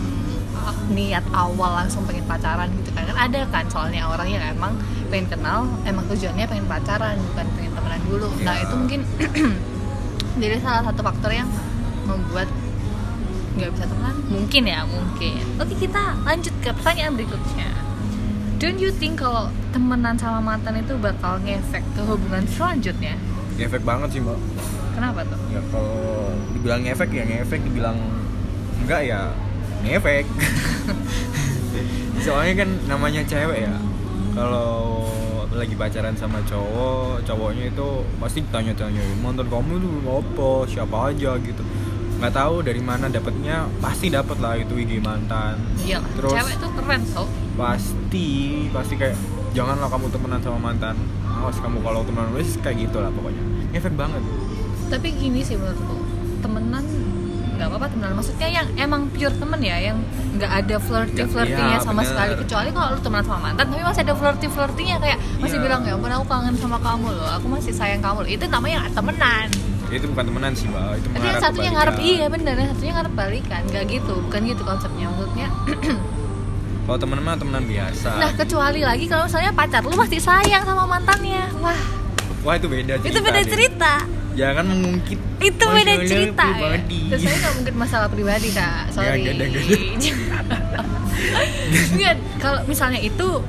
uh, 0.56 0.74
niat 0.88 1.26
awal 1.28 1.74
langsung 1.76 2.02
pengen 2.04 2.22
pacaran 2.24 2.70
gitu 2.76 2.90
kan. 2.92 3.02
Kan 3.04 3.18
ada 3.18 3.40
kan 3.48 3.64
soalnya 3.66 4.06
orang 4.06 4.28
yang 4.28 4.42
emang 4.48 4.78
pengen 5.08 5.26
kenal, 5.28 5.66
emang 5.82 6.06
tujuannya 6.06 6.46
pengen 6.46 6.66
pacaran 6.66 7.18
bukan 7.26 7.46
pengen 7.52 7.72
temenan 7.72 8.00
dulu. 8.04 8.28
Nah 8.40 8.54
Ya. 8.54 8.62
itu 8.62 8.74
mungkin 8.74 9.00
jadi 10.38 10.56
salah 10.60 10.82
satu 10.84 11.02
faktor 11.02 11.34
yang 11.34 11.50
membuat 12.04 12.46
nggak 13.58 13.70
bisa 13.74 13.84
temenan 13.90 14.16
mungkin 14.30 14.62
ya 14.64 14.80
mungkin 14.86 15.42
oke 15.58 15.74
kita 15.74 16.02
lanjut 16.22 16.54
ke 16.62 16.70
pertanyaan 16.70 17.12
berikutnya 17.18 17.68
don't 18.62 18.78
you 18.78 18.94
think 18.94 19.18
kalau 19.18 19.50
temenan 19.74 20.14
sama 20.14 20.38
mantan 20.38 20.78
itu 20.78 20.94
bakal 20.98 21.42
ngefek 21.42 21.82
ke 21.94 22.00
hubungan 22.06 22.46
selanjutnya 22.46 23.18
Ngefek 23.58 23.82
banget 23.82 24.14
sih 24.14 24.22
mbak. 24.22 24.38
kenapa 24.94 25.26
tuh 25.26 25.38
Ya 25.50 25.58
kalau 25.74 26.30
dibilang 26.54 26.86
ngefek 26.86 27.10
ya 27.10 27.24
ngefek, 27.26 27.60
dibilang 27.66 27.98
enggak 28.82 29.02
ya 29.02 29.34
ngefek. 29.82 30.26
Soalnya 32.24 32.62
kan 32.62 32.70
namanya 32.86 33.22
cewek 33.26 33.66
ya. 33.66 33.74
Kalau 34.34 35.06
lagi 35.50 35.74
pacaran 35.74 36.14
sama 36.14 36.38
cowok, 36.46 37.26
cowoknya 37.26 37.74
itu 37.74 37.88
pasti 38.22 38.46
tanya-tanya 38.54 39.02
mantan 39.18 39.50
kamu 39.50 39.82
itu 39.82 39.90
apa, 40.06 40.50
siapa 40.70 41.10
aja 41.10 41.34
gitu. 41.42 41.62
Nggak 42.18 42.32
tahu 42.32 42.54
dari 42.60 42.80
mana 42.80 43.06
dapatnya 43.06 43.56
pasti 43.78 44.06
dapat 44.08 44.36
lah 44.36 44.54
itu 44.54 44.74
IG 44.74 44.98
mantan. 44.98 45.54
Iya 45.78 46.02
Terus- 46.12 46.34
cewek 46.34 46.54
tuh 46.58 46.70
keren 46.74 47.02
tau. 47.08 47.26
pasti 47.54 48.28
pasti 48.68 48.94
kayak 48.94 49.14
janganlah 49.50 49.86
kamu 49.86 50.06
temenan 50.08 50.38
sama 50.38 50.58
mantan 50.60 50.94
awas 51.24 51.54
kamu 51.56 51.78
kalau 51.78 52.02
temenan 52.02 52.30
wes 52.32 52.54
kayak 52.56 52.84
gitu 52.84 52.98
lah 52.98 53.10
pokoknya. 53.10 53.42
Efek 53.70 53.94
banget. 53.94 54.22
Tapi 54.88 55.08
gini 55.12 55.40
sih 55.40 55.54
menurutku 55.54 56.00
Temenan 56.38 56.86
nggak 57.52 57.66
apa-apa 57.66 57.86
temenan. 57.88 58.14
Maksudnya 58.14 58.48
yang 58.48 58.66
emang 58.76 59.06
pure 59.08 59.30
temen 59.32 59.58
ya 59.58 59.76
Yang 59.76 59.98
nggak 60.32 60.52
ada 60.56 60.76
flirty-flirtingnya 60.78 61.76
Ya, 61.76 61.82
sama 61.82 62.00
bener. 62.00 62.08
sekali. 62.08 62.32
Kecuali 62.38 62.68
kalau 62.70 62.88
lu 62.88 63.00
temenan 63.00 63.24
sama 63.24 63.40
mantan 63.44 63.64
Tapi 63.66 63.82
masih 63.82 64.02
ada 64.02 64.14
flirty-flirtingnya 64.14 64.96
Kayak 64.98 65.18
masih 65.36 65.56
Iya. 65.56 65.64
bilang 65.64 65.80
ya 65.82 65.92
ampun 65.92 66.10
aku 66.12 66.24
kangen 66.24 66.54
sama 66.56 66.78
kamu 66.78 67.06
loh 67.10 67.28
Aku 67.32 67.46
masih 67.48 67.70
sayang 67.70 67.98
kamu 67.98 68.18
loh. 68.22 68.30
Itu 68.30 68.44
namanya 68.46 68.86
temenan 68.88 69.46
itu 69.88 70.04
bukan 70.12 70.24
temenan 70.28 70.52
sih 70.52 70.68
mbak. 70.68 71.00
Itu 71.00 71.08
Tapi 71.16 71.26
yang 71.26 71.40
satunya 71.40 71.70
ngarep 71.72 71.96
iya 72.00 72.26
bener. 72.28 72.54
Yang 72.60 72.70
satunya 72.76 72.92
ngarep 73.00 73.12
balikan. 73.16 73.62
Gak 73.72 73.84
gitu. 73.88 74.14
Bukan 74.28 74.40
gitu 74.44 74.62
konsepnya. 74.64 75.06
Maksudnya 75.08 75.48
kalau 76.88 76.98
temenan 77.00 77.22
mah 77.24 77.36
temenan 77.40 77.64
biasa. 77.64 78.10
Nah 78.20 78.32
kecuali 78.36 78.80
lagi 78.84 79.04
kalau 79.08 79.24
misalnya 79.28 79.52
pacar 79.52 79.82
Lu 79.84 79.96
masih 79.96 80.20
sayang 80.20 80.62
sama 80.64 80.84
mantannya. 80.84 81.44
Wah. 81.60 81.80
Wah 82.44 82.54
itu 82.54 82.70
beda 82.70 83.02
cerita 83.02 83.12
itu 83.12 83.20
beda 83.24 83.40
deh. 83.42 83.48
cerita. 83.48 83.92
Jangan 84.38 84.64
mengungkit 84.70 85.18
itu 85.42 85.64
beda 85.66 85.94
cerita. 86.06 86.46
ya. 86.46 86.54
pribadi. 86.54 87.00
Terus 87.10 87.20
saya 87.26 87.36
nggak 87.42 87.54
mungkin 87.58 87.74
masalah 87.74 88.06
pribadi 88.06 88.48
kak, 88.54 88.94
sorry. 88.94 89.26
Nggak 89.26 89.34
ada, 89.34 89.44
nggak 89.50 89.64
Nggak, 91.98 92.14
kalau 92.38 92.60
misalnya 92.70 93.02
itu 93.02 93.42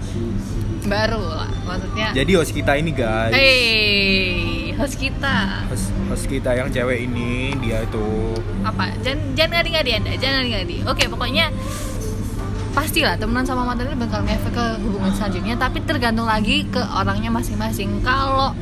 baru 0.90 1.22
lah, 1.22 1.54
maksudnya. 1.70 2.10
jadi 2.18 2.42
host 2.42 2.58
kita 2.58 2.74
ini 2.82 2.90
guys. 2.90 3.30
Hey, 3.30 4.74
host 4.74 4.98
kita. 4.98 5.70
Host, 5.70 5.94
host 6.10 6.26
kita 6.26 6.58
yang 6.58 6.74
cewek 6.74 7.06
ini 7.06 7.54
dia 7.62 7.86
itu 7.86 8.36
apa? 8.66 8.92
Jangan 9.06 9.38
jangan 9.38 9.52
ngadi-ngadi 9.62 9.92
anda, 10.02 10.12
jangan 10.18 10.36
ngadi-ngadi. 10.42 10.78
Oke, 10.90 11.04
pokoknya 11.06 11.54
pastilah 12.74 13.16
temenan 13.16 13.46
sama 13.46 13.66
mantan 13.66 13.94
itu 13.94 13.98
bakal 13.98 14.26
ngefek 14.26 14.54
ke 14.54 14.66
hubungan 14.82 15.14
selanjutnya, 15.14 15.56
tapi 15.56 15.78
tergantung 15.86 16.26
lagi 16.26 16.66
ke 16.68 16.82
orangnya 16.82 17.30
masing-masing. 17.30 18.02
Kalau 18.02 18.58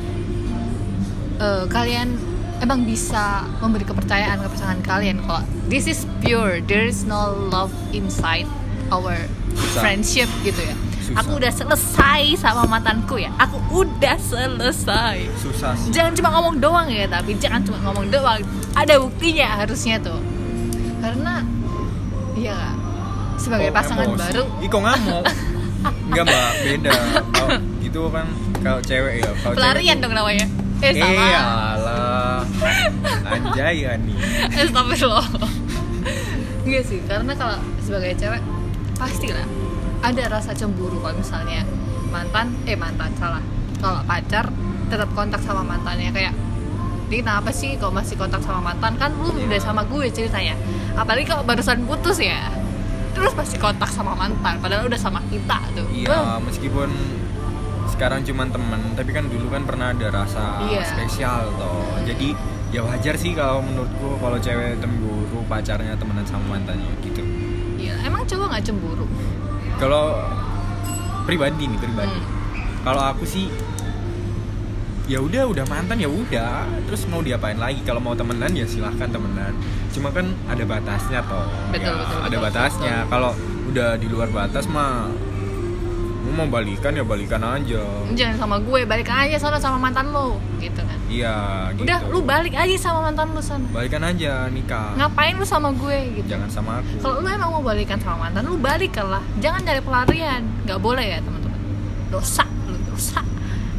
eh, 1.40 1.64
kalian 1.66 2.14
emang 2.58 2.82
bisa 2.82 3.46
memberi 3.62 3.86
kepercayaan 3.86 4.42
ke 4.42 4.48
pasangan 4.50 4.80
kalian 4.82 5.22
kalau 5.22 5.42
this 5.70 5.86
is 5.86 6.02
pure 6.18 6.58
there 6.66 6.82
is 6.82 7.06
no 7.06 7.30
love 7.54 7.70
inside 7.94 8.46
our 8.90 9.14
friendship 9.78 10.26
gitu 10.42 10.58
ya 10.58 10.74
Susah. 11.08 11.24
aku 11.24 11.30
udah 11.40 11.52
selesai 11.52 12.22
sama 12.36 12.62
mantanku 12.68 13.16
ya. 13.16 13.32
Aku 13.40 13.56
udah 13.72 14.16
selesai. 14.20 15.16
Susah 15.40 15.72
sih. 15.72 15.88
Jangan 15.88 16.12
cuma 16.12 16.28
ngomong 16.36 16.60
doang 16.60 16.88
ya 16.92 17.08
tapi 17.08 17.32
jangan 17.40 17.64
cuma 17.64 17.80
ngomong 17.88 18.12
doang. 18.12 18.44
Ada 18.76 19.00
buktinya 19.00 19.64
harusnya 19.64 19.96
tuh. 20.04 20.20
Karena 21.00 21.40
iya 22.36 22.52
nggak? 22.52 22.74
sebagai 23.38 23.70
Kok 23.70 23.76
pasangan 23.80 24.06
emosi? 24.10 24.20
baru. 24.20 24.44
Ih 24.60 24.68
kok 24.68 24.82
ngamuk? 24.84 25.24
Enggak 26.10 26.24
mbak, 26.26 26.50
beda. 26.66 26.92
Kalau 27.32 27.48
gitu 27.80 28.00
kan 28.10 28.26
kalau 28.60 28.80
cewek 28.82 29.14
ya 29.22 29.30
kalau 29.40 29.54
pelarian 29.56 29.96
cewek 29.96 30.04
dong 30.04 30.14
namanya. 30.14 30.46
Eh 30.78 30.90
Eh 30.90 30.92
salah 30.94 31.28
alah. 31.74 32.38
Anjay 33.28 33.74
ya 33.82 33.92
nih 33.98 34.16
Astagfirullah. 34.54 35.26
Enggak 36.68 36.84
sih, 36.84 37.00
karena 37.08 37.32
kalau 37.32 37.56
sebagai 37.80 38.12
cewek 38.18 38.42
Pastilah 38.98 39.46
Ada 39.98 40.30
rasa 40.30 40.50
cemburu 40.52 40.98
kalau 40.98 41.16
misalnya 41.16 41.66
Mantan, 42.08 42.56
eh 42.64 42.72
mantan, 42.72 43.12
salah. 43.14 43.44
Kalau 43.76 44.00
pacar 44.02 44.48
tetap 44.88 45.12
kontak 45.12 45.38
sama 45.38 45.60
mantannya. 45.62 46.08
Kayak 46.08 46.32
Dia 47.08 47.20
kenapa 47.20 47.48
sih 47.50 47.72
kok 47.74 47.88
masih 47.90 48.16
kontak 48.16 48.40
sama 48.40 48.60
mantan? 48.62 48.96
Kan 48.96 49.12
lu 49.14 49.28
Iya. 49.30 49.44
udah 49.46 49.60
sama 49.62 49.82
gue 49.82 50.06
ceritanya. 50.08 50.56
Apalagi 50.94 51.24
kalau 51.24 51.40
barusan 51.42 51.84
putus 51.84 52.18
ya 52.18 52.48
Terus 53.10 53.32
pasti 53.32 53.56
kontak 53.56 53.88
sama 53.88 54.12
mantan 54.12 54.56
Padahal 54.58 54.86
udah 54.86 54.96
sama 54.96 55.20
kita 55.26 55.58
tuh. 55.72 55.88
Iya 55.88 56.36
meskipun 56.38 56.88
sekarang 57.88 58.20
cuman 58.22 58.48
temen 58.48 58.80
Tapi 58.92 59.10
kan 59.10 59.24
dulu 59.26 59.48
kan 59.48 59.64
pernah 59.64 59.90
ada 59.90 60.08
rasa 60.10 60.64
Iya. 60.64 60.84
spesial 60.86 61.48
toh. 61.54 61.96
Jadi 62.04 62.32
ya 62.68 62.80
wajar 62.82 63.16
sih 63.16 63.32
kalau 63.32 63.60
menurutku 63.60 64.16
Kalau 64.16 64.38
cewek 64.38 64.76
cemburu 64.78 65.40
pacarnya 65.44 65.92
temenan 65.94 66.24
sama 66.24 66.56
mantannya 66.56 66.88
gitu. 67.00 67.20
Iya, 67.78 67.94
emang 68.02 68.24
cowok 68.24 68.46
nggak 68.48 68.64
cemburu 68.64 69.06
Kalau 69.78 70.18
pribadi 71.24 71.70
nih 71.70 71.78
pribadi. 71.78 72.18
Hmm. 72.18 72.36
Kalau 72.82 73.02
aku 73.14 73.24
sih 73.24 73.46
ya 75.08 75.22
udah 75.22 75.48
udah 75.48 75.64
mantan 75.70 76.02
ya 76.02 76.10
udah. 76.10 76.66
Terus 76.90 77.06
mau 77.06 77.22
diapain 77.22 77.56
lagi? 77.56 77.80
Kalau 77.86 78.02
mau 78.02 78.12
temenan 78.18 78.50
ya 78.52 78.66
silahkan 78.66 79.08
temenan. 79.08 79.54
Cuma 79.94 80.12
kan 80.12 80.30
ada 80.46 80.62
batasnya 80.68 81.24
toh 81.24 81.46
Betul, 81.72 81.94
Ya, 81.94 82.00
betul, 82.04 82.18
ada 82.20 82.28
betul, 82.28 82.44
batasnya 82.44 82.94
kalau 83.08 83.32
udah 83.68 83.88
di 84.00 84.06
luar 84.08 84.28
batas 84.32 84.64
mah 84.68 85.10
mau 86.28 86.46
balikan 86.46 86.94
ya 86.94 87.02
balikan 87.02 87.42
aja. 87.42 87.82
Jangan 88.14 88.36
sama 88.38 88.56
gue, 88.62 88.86
balik 88.86 89.10
aja 89.10 89.34
sana 89.42 89.58
sama 89.58 89.74
mantan 89.74 90.14
lo 90.14 90.38
Gitu 90.62 90.78
iya 91.08 91.36
gitu. 91.72 91.88
Udah, 91.88 91.98
lu 92.12 92.20
balik 92.20 92.52
aja 92.52 92.74
sama 92.76 93.08
mantan 93.08 93.32
lu 93.32 93.40
sana 93.40 93.64
balikan 93.72 94.04
aja 94.04 94.46
nikah. 94.52 94.92
Ngapain 94.94 95.34
lu 95.34 95.46
sama 95.48 95.72
gue 95.72 95.98
gitu? 96.20 96.28
Jangan 96.28 96.48
sama 96.52 96.70
aku. 96.84 97.00
Kalau 97.00 97.24
lu 97.24 97.28
emang 97.28 97.50
mau 97.50 97.64
balikan 97.64 97.96
sama 97.98 98.28
mantan 98.28 98.44
lu 98.44 98.60
balikan 98.60 99.08
lah. 99.08 99.24
Jangan 99.40 99.64
cari 99.64 99.80
pelarian. 99.80 100.42
Nggak 100.68 100.80
boleh 100.84 101.06
ya 101.08 101.18
teman-teman. 101.24 101.58
Dosa 102.12 102.44
lu 102.68 102.76
dosa. 102.86 103.20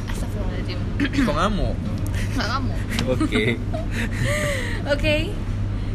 Astagfirullahaladzim. 0.10 0.80
Kok 1.24 1.36
ngamuk 1.38 1.76
nggak 2.30 2.48
kamu 2.56 2.74
oke. 3.14 3.46
Oke. 4.96 5.16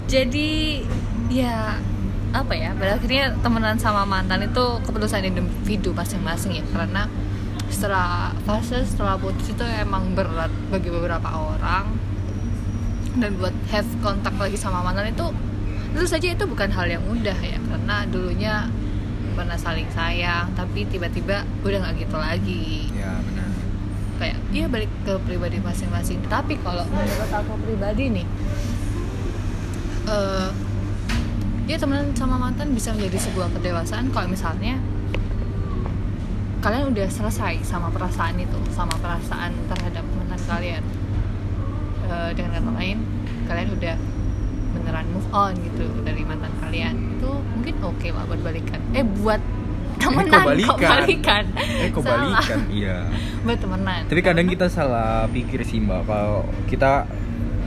Jadi 0.05 0.85
ya 1.33 1.81
apa 2.35 2.53
ya? 2.53 2.77
Pada 2.77 3.01
akhirnya 3.01 3.33
temenan 3.41 3.81
sama 3.81 4.05
mantan 4.05 4.45
itu 4.45 4.65
keputusan 4.85 5.25
individu 5.25 5.97
masing-masing 5.97 6.61
ya. 6.61 6.65
Karena 6.69 7.09
setelah 7.75 8.31
fase 8.47 8.87
setelah 8.87 9.19
putus 9.19 9.51
itu 9.51 9.65
emang 9.83 10.15
berat 10.15 10.55
bagi 10.71 10.89
beberapa 10.95 11.27
orang. 11.27 11.91
Dan 13.15 13.39
buat 13.39 13.55
have 13.71 13.87
kontak 14.03 14.35
lagi 14.39 14.59
sama 14.59 14.83
mantan 14.83 15.11
itu 15.11 15.27
tentu 15.95 16.07
saja 16.07 16.35
itu 16.35 16.45
bukan 16.47 16.71
hal 16.71 16.87
yang 16.87 17.03
mudah 17.07 17.35
ya. 17.35 17.59
Karena 17.59 18.07
dulunya 18.07 18.55
pernah 19.35 19.59
saling 19.59 19.91
sayang 19.91 20.55
tapi 20.55 20.87
tiba-tiba 20.87 21.43
udah 21.67 21.79
nggak 21.83 22.07
gitu 22.07 22.17
lagi. 22.19 22.91
Ya 22.95 23.19
benar. 23.19 23.51
Kayak 24.23 24.39
iya 24.55 24.67
balik 24.71 24.91
ke 25.03 25.15
pribadi 25.27 25.59
masing-masing. 25.59 26.23
Tapi 26.31 26.55
kalau 26.63 26.87
menurut 26.87 27.31
aku 27.35 27.59
pribadi 27.63 28.23
nih 28.23 28.27
eh 30.05 30.51
ya 31.65 31.81
temenan 31.81 32.13
sama 32.13 32.37
mantan 32.37 32.77
bisa 32.77 32.95
menjadi 32.95 33.19
sebuah 33.31 33.51
kedewasaan. 33.59 34.11
Kalau 34.11 34.27
misalnya 34.31 34.79
kalian 36.65 36.97
udah 36.97 37.09
selesai 37.13 37.61
sama 37.61 37.93
perasaan 37.93 38.41
itu 38.41 38.57
sama 38.73 38.97
perasaan 38.97 39.53
terhadap 39.69 40.01
mantan 40.17 40.41
kalian. 40.49 40.83
Eh, 42.09 42.31
dengan 42.33 42.51
kata 42.57 42.71
lain 42.73 42.99
kalian 43.45 43.69
udah 43.77 43.95
beneran 44.73 45.07
move 45.13 45.29
on 45.37 45.53
gitu 45.61 45.85
dari 46.01 46.25
mantan 46.25 46.49
kalian. 46.65 47.21
Itu 47.21 47.37
mungkin 47.53 47.75
oke 47.85 48.09
lah 48.09 48.25
buat 48.25 48.41
balikan. 48.41 48.81
Eh 48.97 49.05
buat 49.05 49.45
temenan 50.01 50.33
kok 50.33 50.49
balikan? 50.49 50.91
balikan? 51.05 51.45
Eh 51.85 51.89
kok 51.93 52.01
Salah. 52.01 52.17
balikan? 52.17 52.61
Iya. 52.73 52.97
Buat 53.45 53.59
temenan. 53.61 54.01
Tapi 54.09 54.21
kadang 54.25 54.49
kita 54.49 54.67
salah 54.73 55.29
pikir 55.29 55.61
sih 55.69 55.85
mbak. 55.85 56.09
Kalau 56.09 56.49
kita 56.65 57.05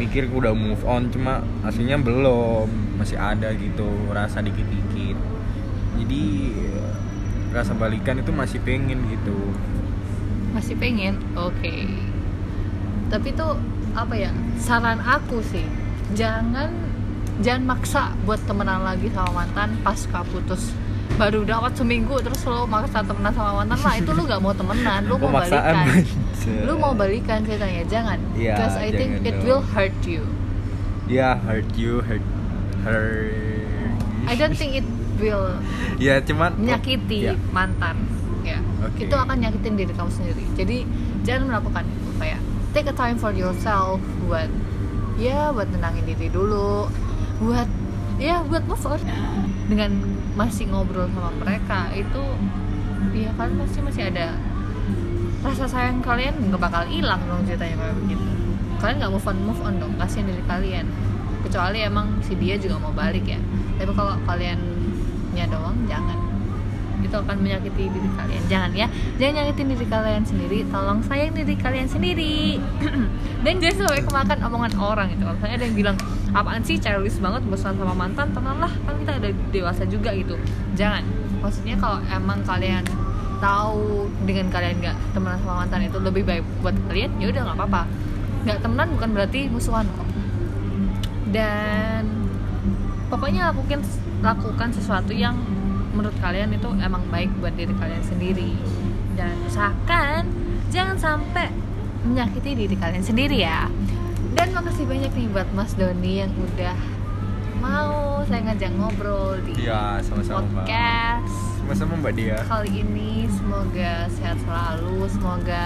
mikir 0.02 0.26
udah 0.30 0.58
move 0.58 0.82
on 0.90 1.14
Cuma 1.14 1.46
aslinya 1.62 2.02
belum. 2.02 2.66
Masih 2.98 3.22
ada 3.22 3.54
gitu 3.54 3.86
rasa 4.10 4.42
dikit-dikit. 4.42 5.18
Jadi 6.02 6.26
rasa 7.58 7.74
balikan 7.74 8.22
itu 8.22 8.30
masih 8.30 8.62
pengen 8.62 9.02
gitu. 9.10 9.34
Masih 10.54 10.78
pengen? 10.78 11.18
Oke. 11.34 11.90
Tapi 13.10 13.34
tuh 13.34 13.58
apa 13.98 14.14
ya 14.14 14.30
saran 14.62 15.02
aku 15.02 15.42
sih 15.42 15.66
jangan 16.14 16.70
jangan 17.42 17.64
maksa 17.66 18.14
buat 18.30 18.38
temenan 18.46 18.86
lagi 18.86 19.10
sama 19.10 19.44
mantan 19.44 19.74
pas 19.82 19.98
putus. 20.30 20.70
Baru 21.18 21.42
dapat 21.42 21.74
seminggu 21.74 22.22
terus 22.22 22.46
lo 22.46 22.70
maksa 22.70 23.02
temenan 23.02 23.34
sama 23.34 23.66
mantan 23.66 23.80
lah 23.82 23.96
itu 23.98 24.12
lu 24.14 24.22
gak 24.30 24.38
mau 24.38 24.54
temenan 24.54 25.02
lu 25.10 25.18
mau 25.24 25.34
balikan. 25.34 25.86
lu 26.48 26.74
mau 26.78 26.94
balikan 26.94 27.42
ceritanya 27.42 27.84
jangan. 27.90 28.20
Iya, 28.38 28.54
because 28.54 28.78
I 28.78 28.90
think 28.94 29.26
it 29.26 29.36
will 29.42 29.66
hurt 29.74 29.98
you. 30.06 30.22
Ya 31.10 31.40
hurt 31.42 31.68
you 31.74 32.06
hurt 32.06 32.22
hurt 32.84 33.48
I 34.28 34.36
don't 34.36 34.60
think 34.60 34.84
it 34.84 34.88
will 35.18 35.58
Ya 35.98 36.22
cuman 36.22 36.54
menyakiti 36.56 37.30
Ya. 37.30 37.34
mantan 37.50 37.98
ya. 38.42 38.62
Oke. 38.80 39.04
itu 39.04 39.16
akan 39.16 39.36
nyakitin 39.38 39.74
diri 39.76 39.92
kamu 39.92 40.08
sendiri. 40.08 40.44
Jadi 40.56 40.78
jangan 41.22 41.52
melakukan 41.52 41.84
itu 41.84 42.10
kayak 42.16 42.40
take 42.72 42.88
a 42.88 42.96
time 42.96 43.18
for 43.18 43.34
yourself 43.34 44.00
buat 44.24 44.48
ya 45.18 45.52
buat 45.52 45.68
tenangin 45.68 46.06
diri 46.06 46.30
dulu 46.30 46.88
buat 47.38 47.68
ya 48.18 48.40
buat 48.42 48.64
move 48.66 48.86
on. 48.88 49.02
Dengan 49.68 49.92
masih 50.34 50.70
ngobrol 50.72 51.10
sama 51.12 51.34
mereka 51.38 51.92
itu 51.92 52.24
ya 53.12 53.34
kalian 53.36 53.58
pasti 53.60 53.80
masih 53.82 54.04
ada 54.08 54.38
rasa 55.42 55.66
sayang 55.66 56.00
kalian 56.00 56.34
nggak 56.40 56.60
bakal 56.60 56.84
hilang 56.86 57.20
dong 57.26 57.44
ceritanya 57.44 57.76
kayak 57.78 57.96
begitu. 58.00 58.26
Kalian 58.78 58.96
nggak 59.02 59.12
move 59.12 59.28
on 59.28 59.38
move 59.44 59.62
on 59.62 59.74
dong 59.78 59.94
kasihan 59.98 60.30
diri 60.30 60.44
kalian. 60.46 60.86
Kecuali 61.44 61.80
emang 61.82 62.22
si 62.22 62.34
dia 62.36 62.56
juga 62.56 62.78
mau 62.78 62.92
balik 62.92 63.26
ya. 63.26 63.40
Tapi 63.78 63.92
kalau 63.92 64.16
kaliannya 65.38 65.54
doang 65.54 65.78
jangan 65.86 66.18
itu 66.98 67.14
akan 67.14 67.38
menyakiti 67.46 67.94
diri 67.94 68.10
kalian. 68.18 68.44
Jangan 68.50 68.72
ya 68.74 68.90
jangan 69.22 69.34
nyakitin 69.38 69.66
diri 69.70 69.86
kalian 69.86 70.24
sendiri 70.26 70.60
tolong 70.74 71.00
sayang 71.06 71.30
diri 71.38 71.54
kalian 71.54 71.86
sendiri. 71.86 72.58
Dan 73.46 73.62
jangan 73.62 73.76
sampai 73.86 74.02
kemakan 74.02 74.38
omongan 74.50 74.74
orang 74.82 75.08
gitu. 75.14 75.30
Kalau 75.30 75.46
ada 75.46 75.62
yang 75.62 75.78
bilang 75.78 75.98
apaan 76.34 76.66
sih 76.66 76.82
childish 76.82 77.22
banget 77.22 77.46
bosan 77.46 77.78
sama 77.78 77.94
mantan 77.94 78.34
tenanglah 78.34 78.74
kan 78.82 78.98
kita 78.98 79.14
udah 79.22 79.32
dewasa 79.54 79.86
juga 79.86 80.10
gitu. 80.18 80.42
Jangan. 80.74 81.06
Maksudnya 81.46 81.78
kalau 81.78 82.02
emang 82.10 82.42
kalian 82.42 82.82
tahu 83.38 84.10
dengan 84.26 84.50
kalian 84.50 84.82
nggak 84.82 84.98
temenan 85.14 85.38
sama 85.46 85.54
mantan 85.62 85.86
itu 85.86 86.02
lebih 86.02 86.26
baik 86.26 86.42
buat 86.66 86.74
kalian 86.90 87.14
ya 87.22 87.30
udah 87.30 87.42
nggak 87.46 87.58
apa-apa. 87.62 87.82
Nggak 88.42 88.58
temenan 88.66 88.88
bukan 88.98 89.10
berarti 89.14 89.40
musuhan 89.54 89.86
kok. 89.86 90.10
Dan 91.30 92.17
pokoknya 93.08 93.52
lakukan 93.52 93.82
lakukan 94.20 94.70
sesuatu 94.74 95.12
yang 95.12 95.36
menurut 95.94 96.16
kalian 96.22 96.54
itu 96.54 96.70
emang 96.78 97.02
baik 97.10 97.32
buat 97.42 97.54
diri 97.56 97.74
kalian 97.74 98.04
sendiri. 98.04 98.54
Dan 99.18 99.34
usahakan 99.50 100.30
jangan 100.70 100.98
sampai 100.98 101.50
menyakiti 102.06 102.54
diri 102.54 102.76
kalian 102.78 103.02
sendiri 103.02 103.42
ya. 103.42 103.66
Dan 104.38 104.54
makasih 104.54 104.86
banyak 104.86 105.10
nih 105.18 105.28
buat 105.34 105.50
Mas 105.58 105.74
Doni 105.74 106.22
yang 106.22 106.30
udah 106.38 106.78
mau 107.58 108.22
saya 108.30 108.46
ngajak 108.46 108.70
ngobrol 108.78 109.42
di 109.42 109.66
Iya, 109.66 109.98
sama-sama 110.06 110.46
Mbak. 110.46 110.54
podcast 110.62 111.34
Sama-sama 111.58 111.94
Mbak 111.98 112.14
Dia. 112.14 112.38
kali 112.46 112.72
ini. 112.86 113.26
Semoga 113.34 114.06
sehat 114.14 114.38
selalu. 114.46 115.10
Semoga 115.10 115.64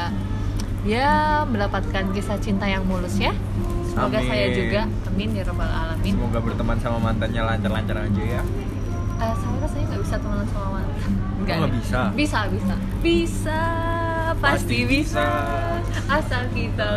ya 0.87 1.43
mendapatkan 1.45 2.09
kisah 2.09 2.39
cinta 2.41 2.65
yang 2.65 2.81
mulus 2.87 3.19
ya 3.19 3.35
semoga 3.91 4.17
Amin. 4.17 4.25
saya 4.25 4.45
juga 4.49 4.81
amin 5.05 5.29
ya 5.31 5.43
rabbal 5.43 5.67
alamin 5.69 6.13
Semoga 6.13 6.39
berteman 6.39 6.77
sama 6.79 6.97
mantannya 7.01 7.41
lancar-lancar 7.43 7.97
aja 8.01 8.23
ya. 8.29 8.41
Eh, 9.19 9.33
saya 9.35 9.57
rasanya 9.59 9.85
nggak 9.85 10.01
bisa 10.01 10.15
temenan 10.17 10.47
sama 10.47 10.67
mantan 10.73 11.11
Nggak 11.37 11.55
nggak 11.55 11.69
nih. 11.69 11.77
bisa? 11.77 11.99
bisa 12.11 12.39
bisa 12.47 12.73
bisa 13.01 13.61
pasti 14.33 14.55
Pasti 14.55 14.77
bisa. 14.85 15.25
bisa. 15.27 16.01
asal 16.09 16.43
kita 16.51 16.91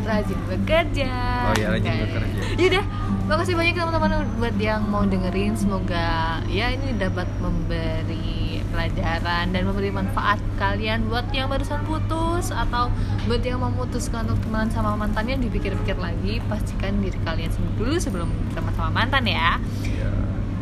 rajin 0.00 0.40
bekerja 0.46 1.12
Oh 1.44 1.54
iya, 1.54 1.66
rajin 1.68 1.90
Oke. 1.90 2.02
bekerja. 2.06 2.40
yaudah 2.56 2.84
makasih 3.26 3.54
banyak 3.54 3.74
teman-teman 3.74 4.10
buat 4.34 4.56
yang 4.56 4.82
mau 4.84 5.04
dengerin 5.04 5.52
semoga 5.52 6.08
ya 6.46 6.70
ini 6.70 6.96
dapat 6.96 7.28
memberi 7.38 8.57
pelajaran 8.78 9.50
dan 9.50 9.62
memberi 9.66 9.90
manfaat 9.90 10.38
kalian 10.54 11.10
buat 11.10 11.26
yang 11.34 11.50
barusan 11.50 11.82
putus 11.82 12.54
atau 12.54 12.94
buat 13.26 13.42
yang 13.42 13.58
memutuskan 13.58 14.22
untuk 14.22 14.38
temenan 14.46 14.70
sama 14.70 14.94
mantannya 14.94 15.34
dipikir-pikir 15.42 15.98
lagi 15.98 16.38
pastikan 16.46 17.02
diri 17.02 17.18
kalian 17.26 17.50
dulu 17.74 17.98
sebelum 17.98 18.30
teman 18.54 18.70
sama 18.78 19.02
mantan 19.02 19.26
ya 19.26 19.58
Iya. 19.82 20.14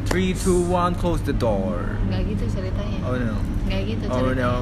Three, 0.09 0.33
two, 0.33 0.65
one, 0.65 0.97
close 0.97 1.21
the 1.29 1.37
door. 1.37 2.01
nggak 2.09 2.25
gitu 2.33 2.57
ceritanya 2.57 2.99
Oh 3.05 3.21
no. 3.21 3.37
nggak 3.69 3.83
gitu 3.85 4.05
Oh 4.09 4.17
ceritanya 4.33 4.49
no. 4.49 4.57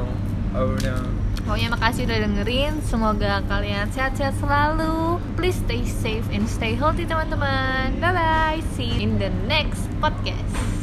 Oh 0.59 0.75
no. 0.75 0.97
Pokoknya 1.45 1.69
makasih 1.77 2.09
udah 2.09 2.19
dengerin 2.25 2.73
Semoga 2.81 3.45
kalian 3.45 3.85
sehat-sehat 3.93 4.33
selalu 4.41 5.21
Please 5.37 5.61
stay 5.61 5.85
safe 5.85 6.25
and 6.33 6.49
stay 6.49 6.73
healthy 6.73 7.05
teman-teman 7.05 8.01
Bye-bye 8.01 8.65
See 8.73 8.89
you 8.89 8.97
in 9.05 9.21
the 9.21 9.29
next 9.45 9.85
podcast 10.01 10.74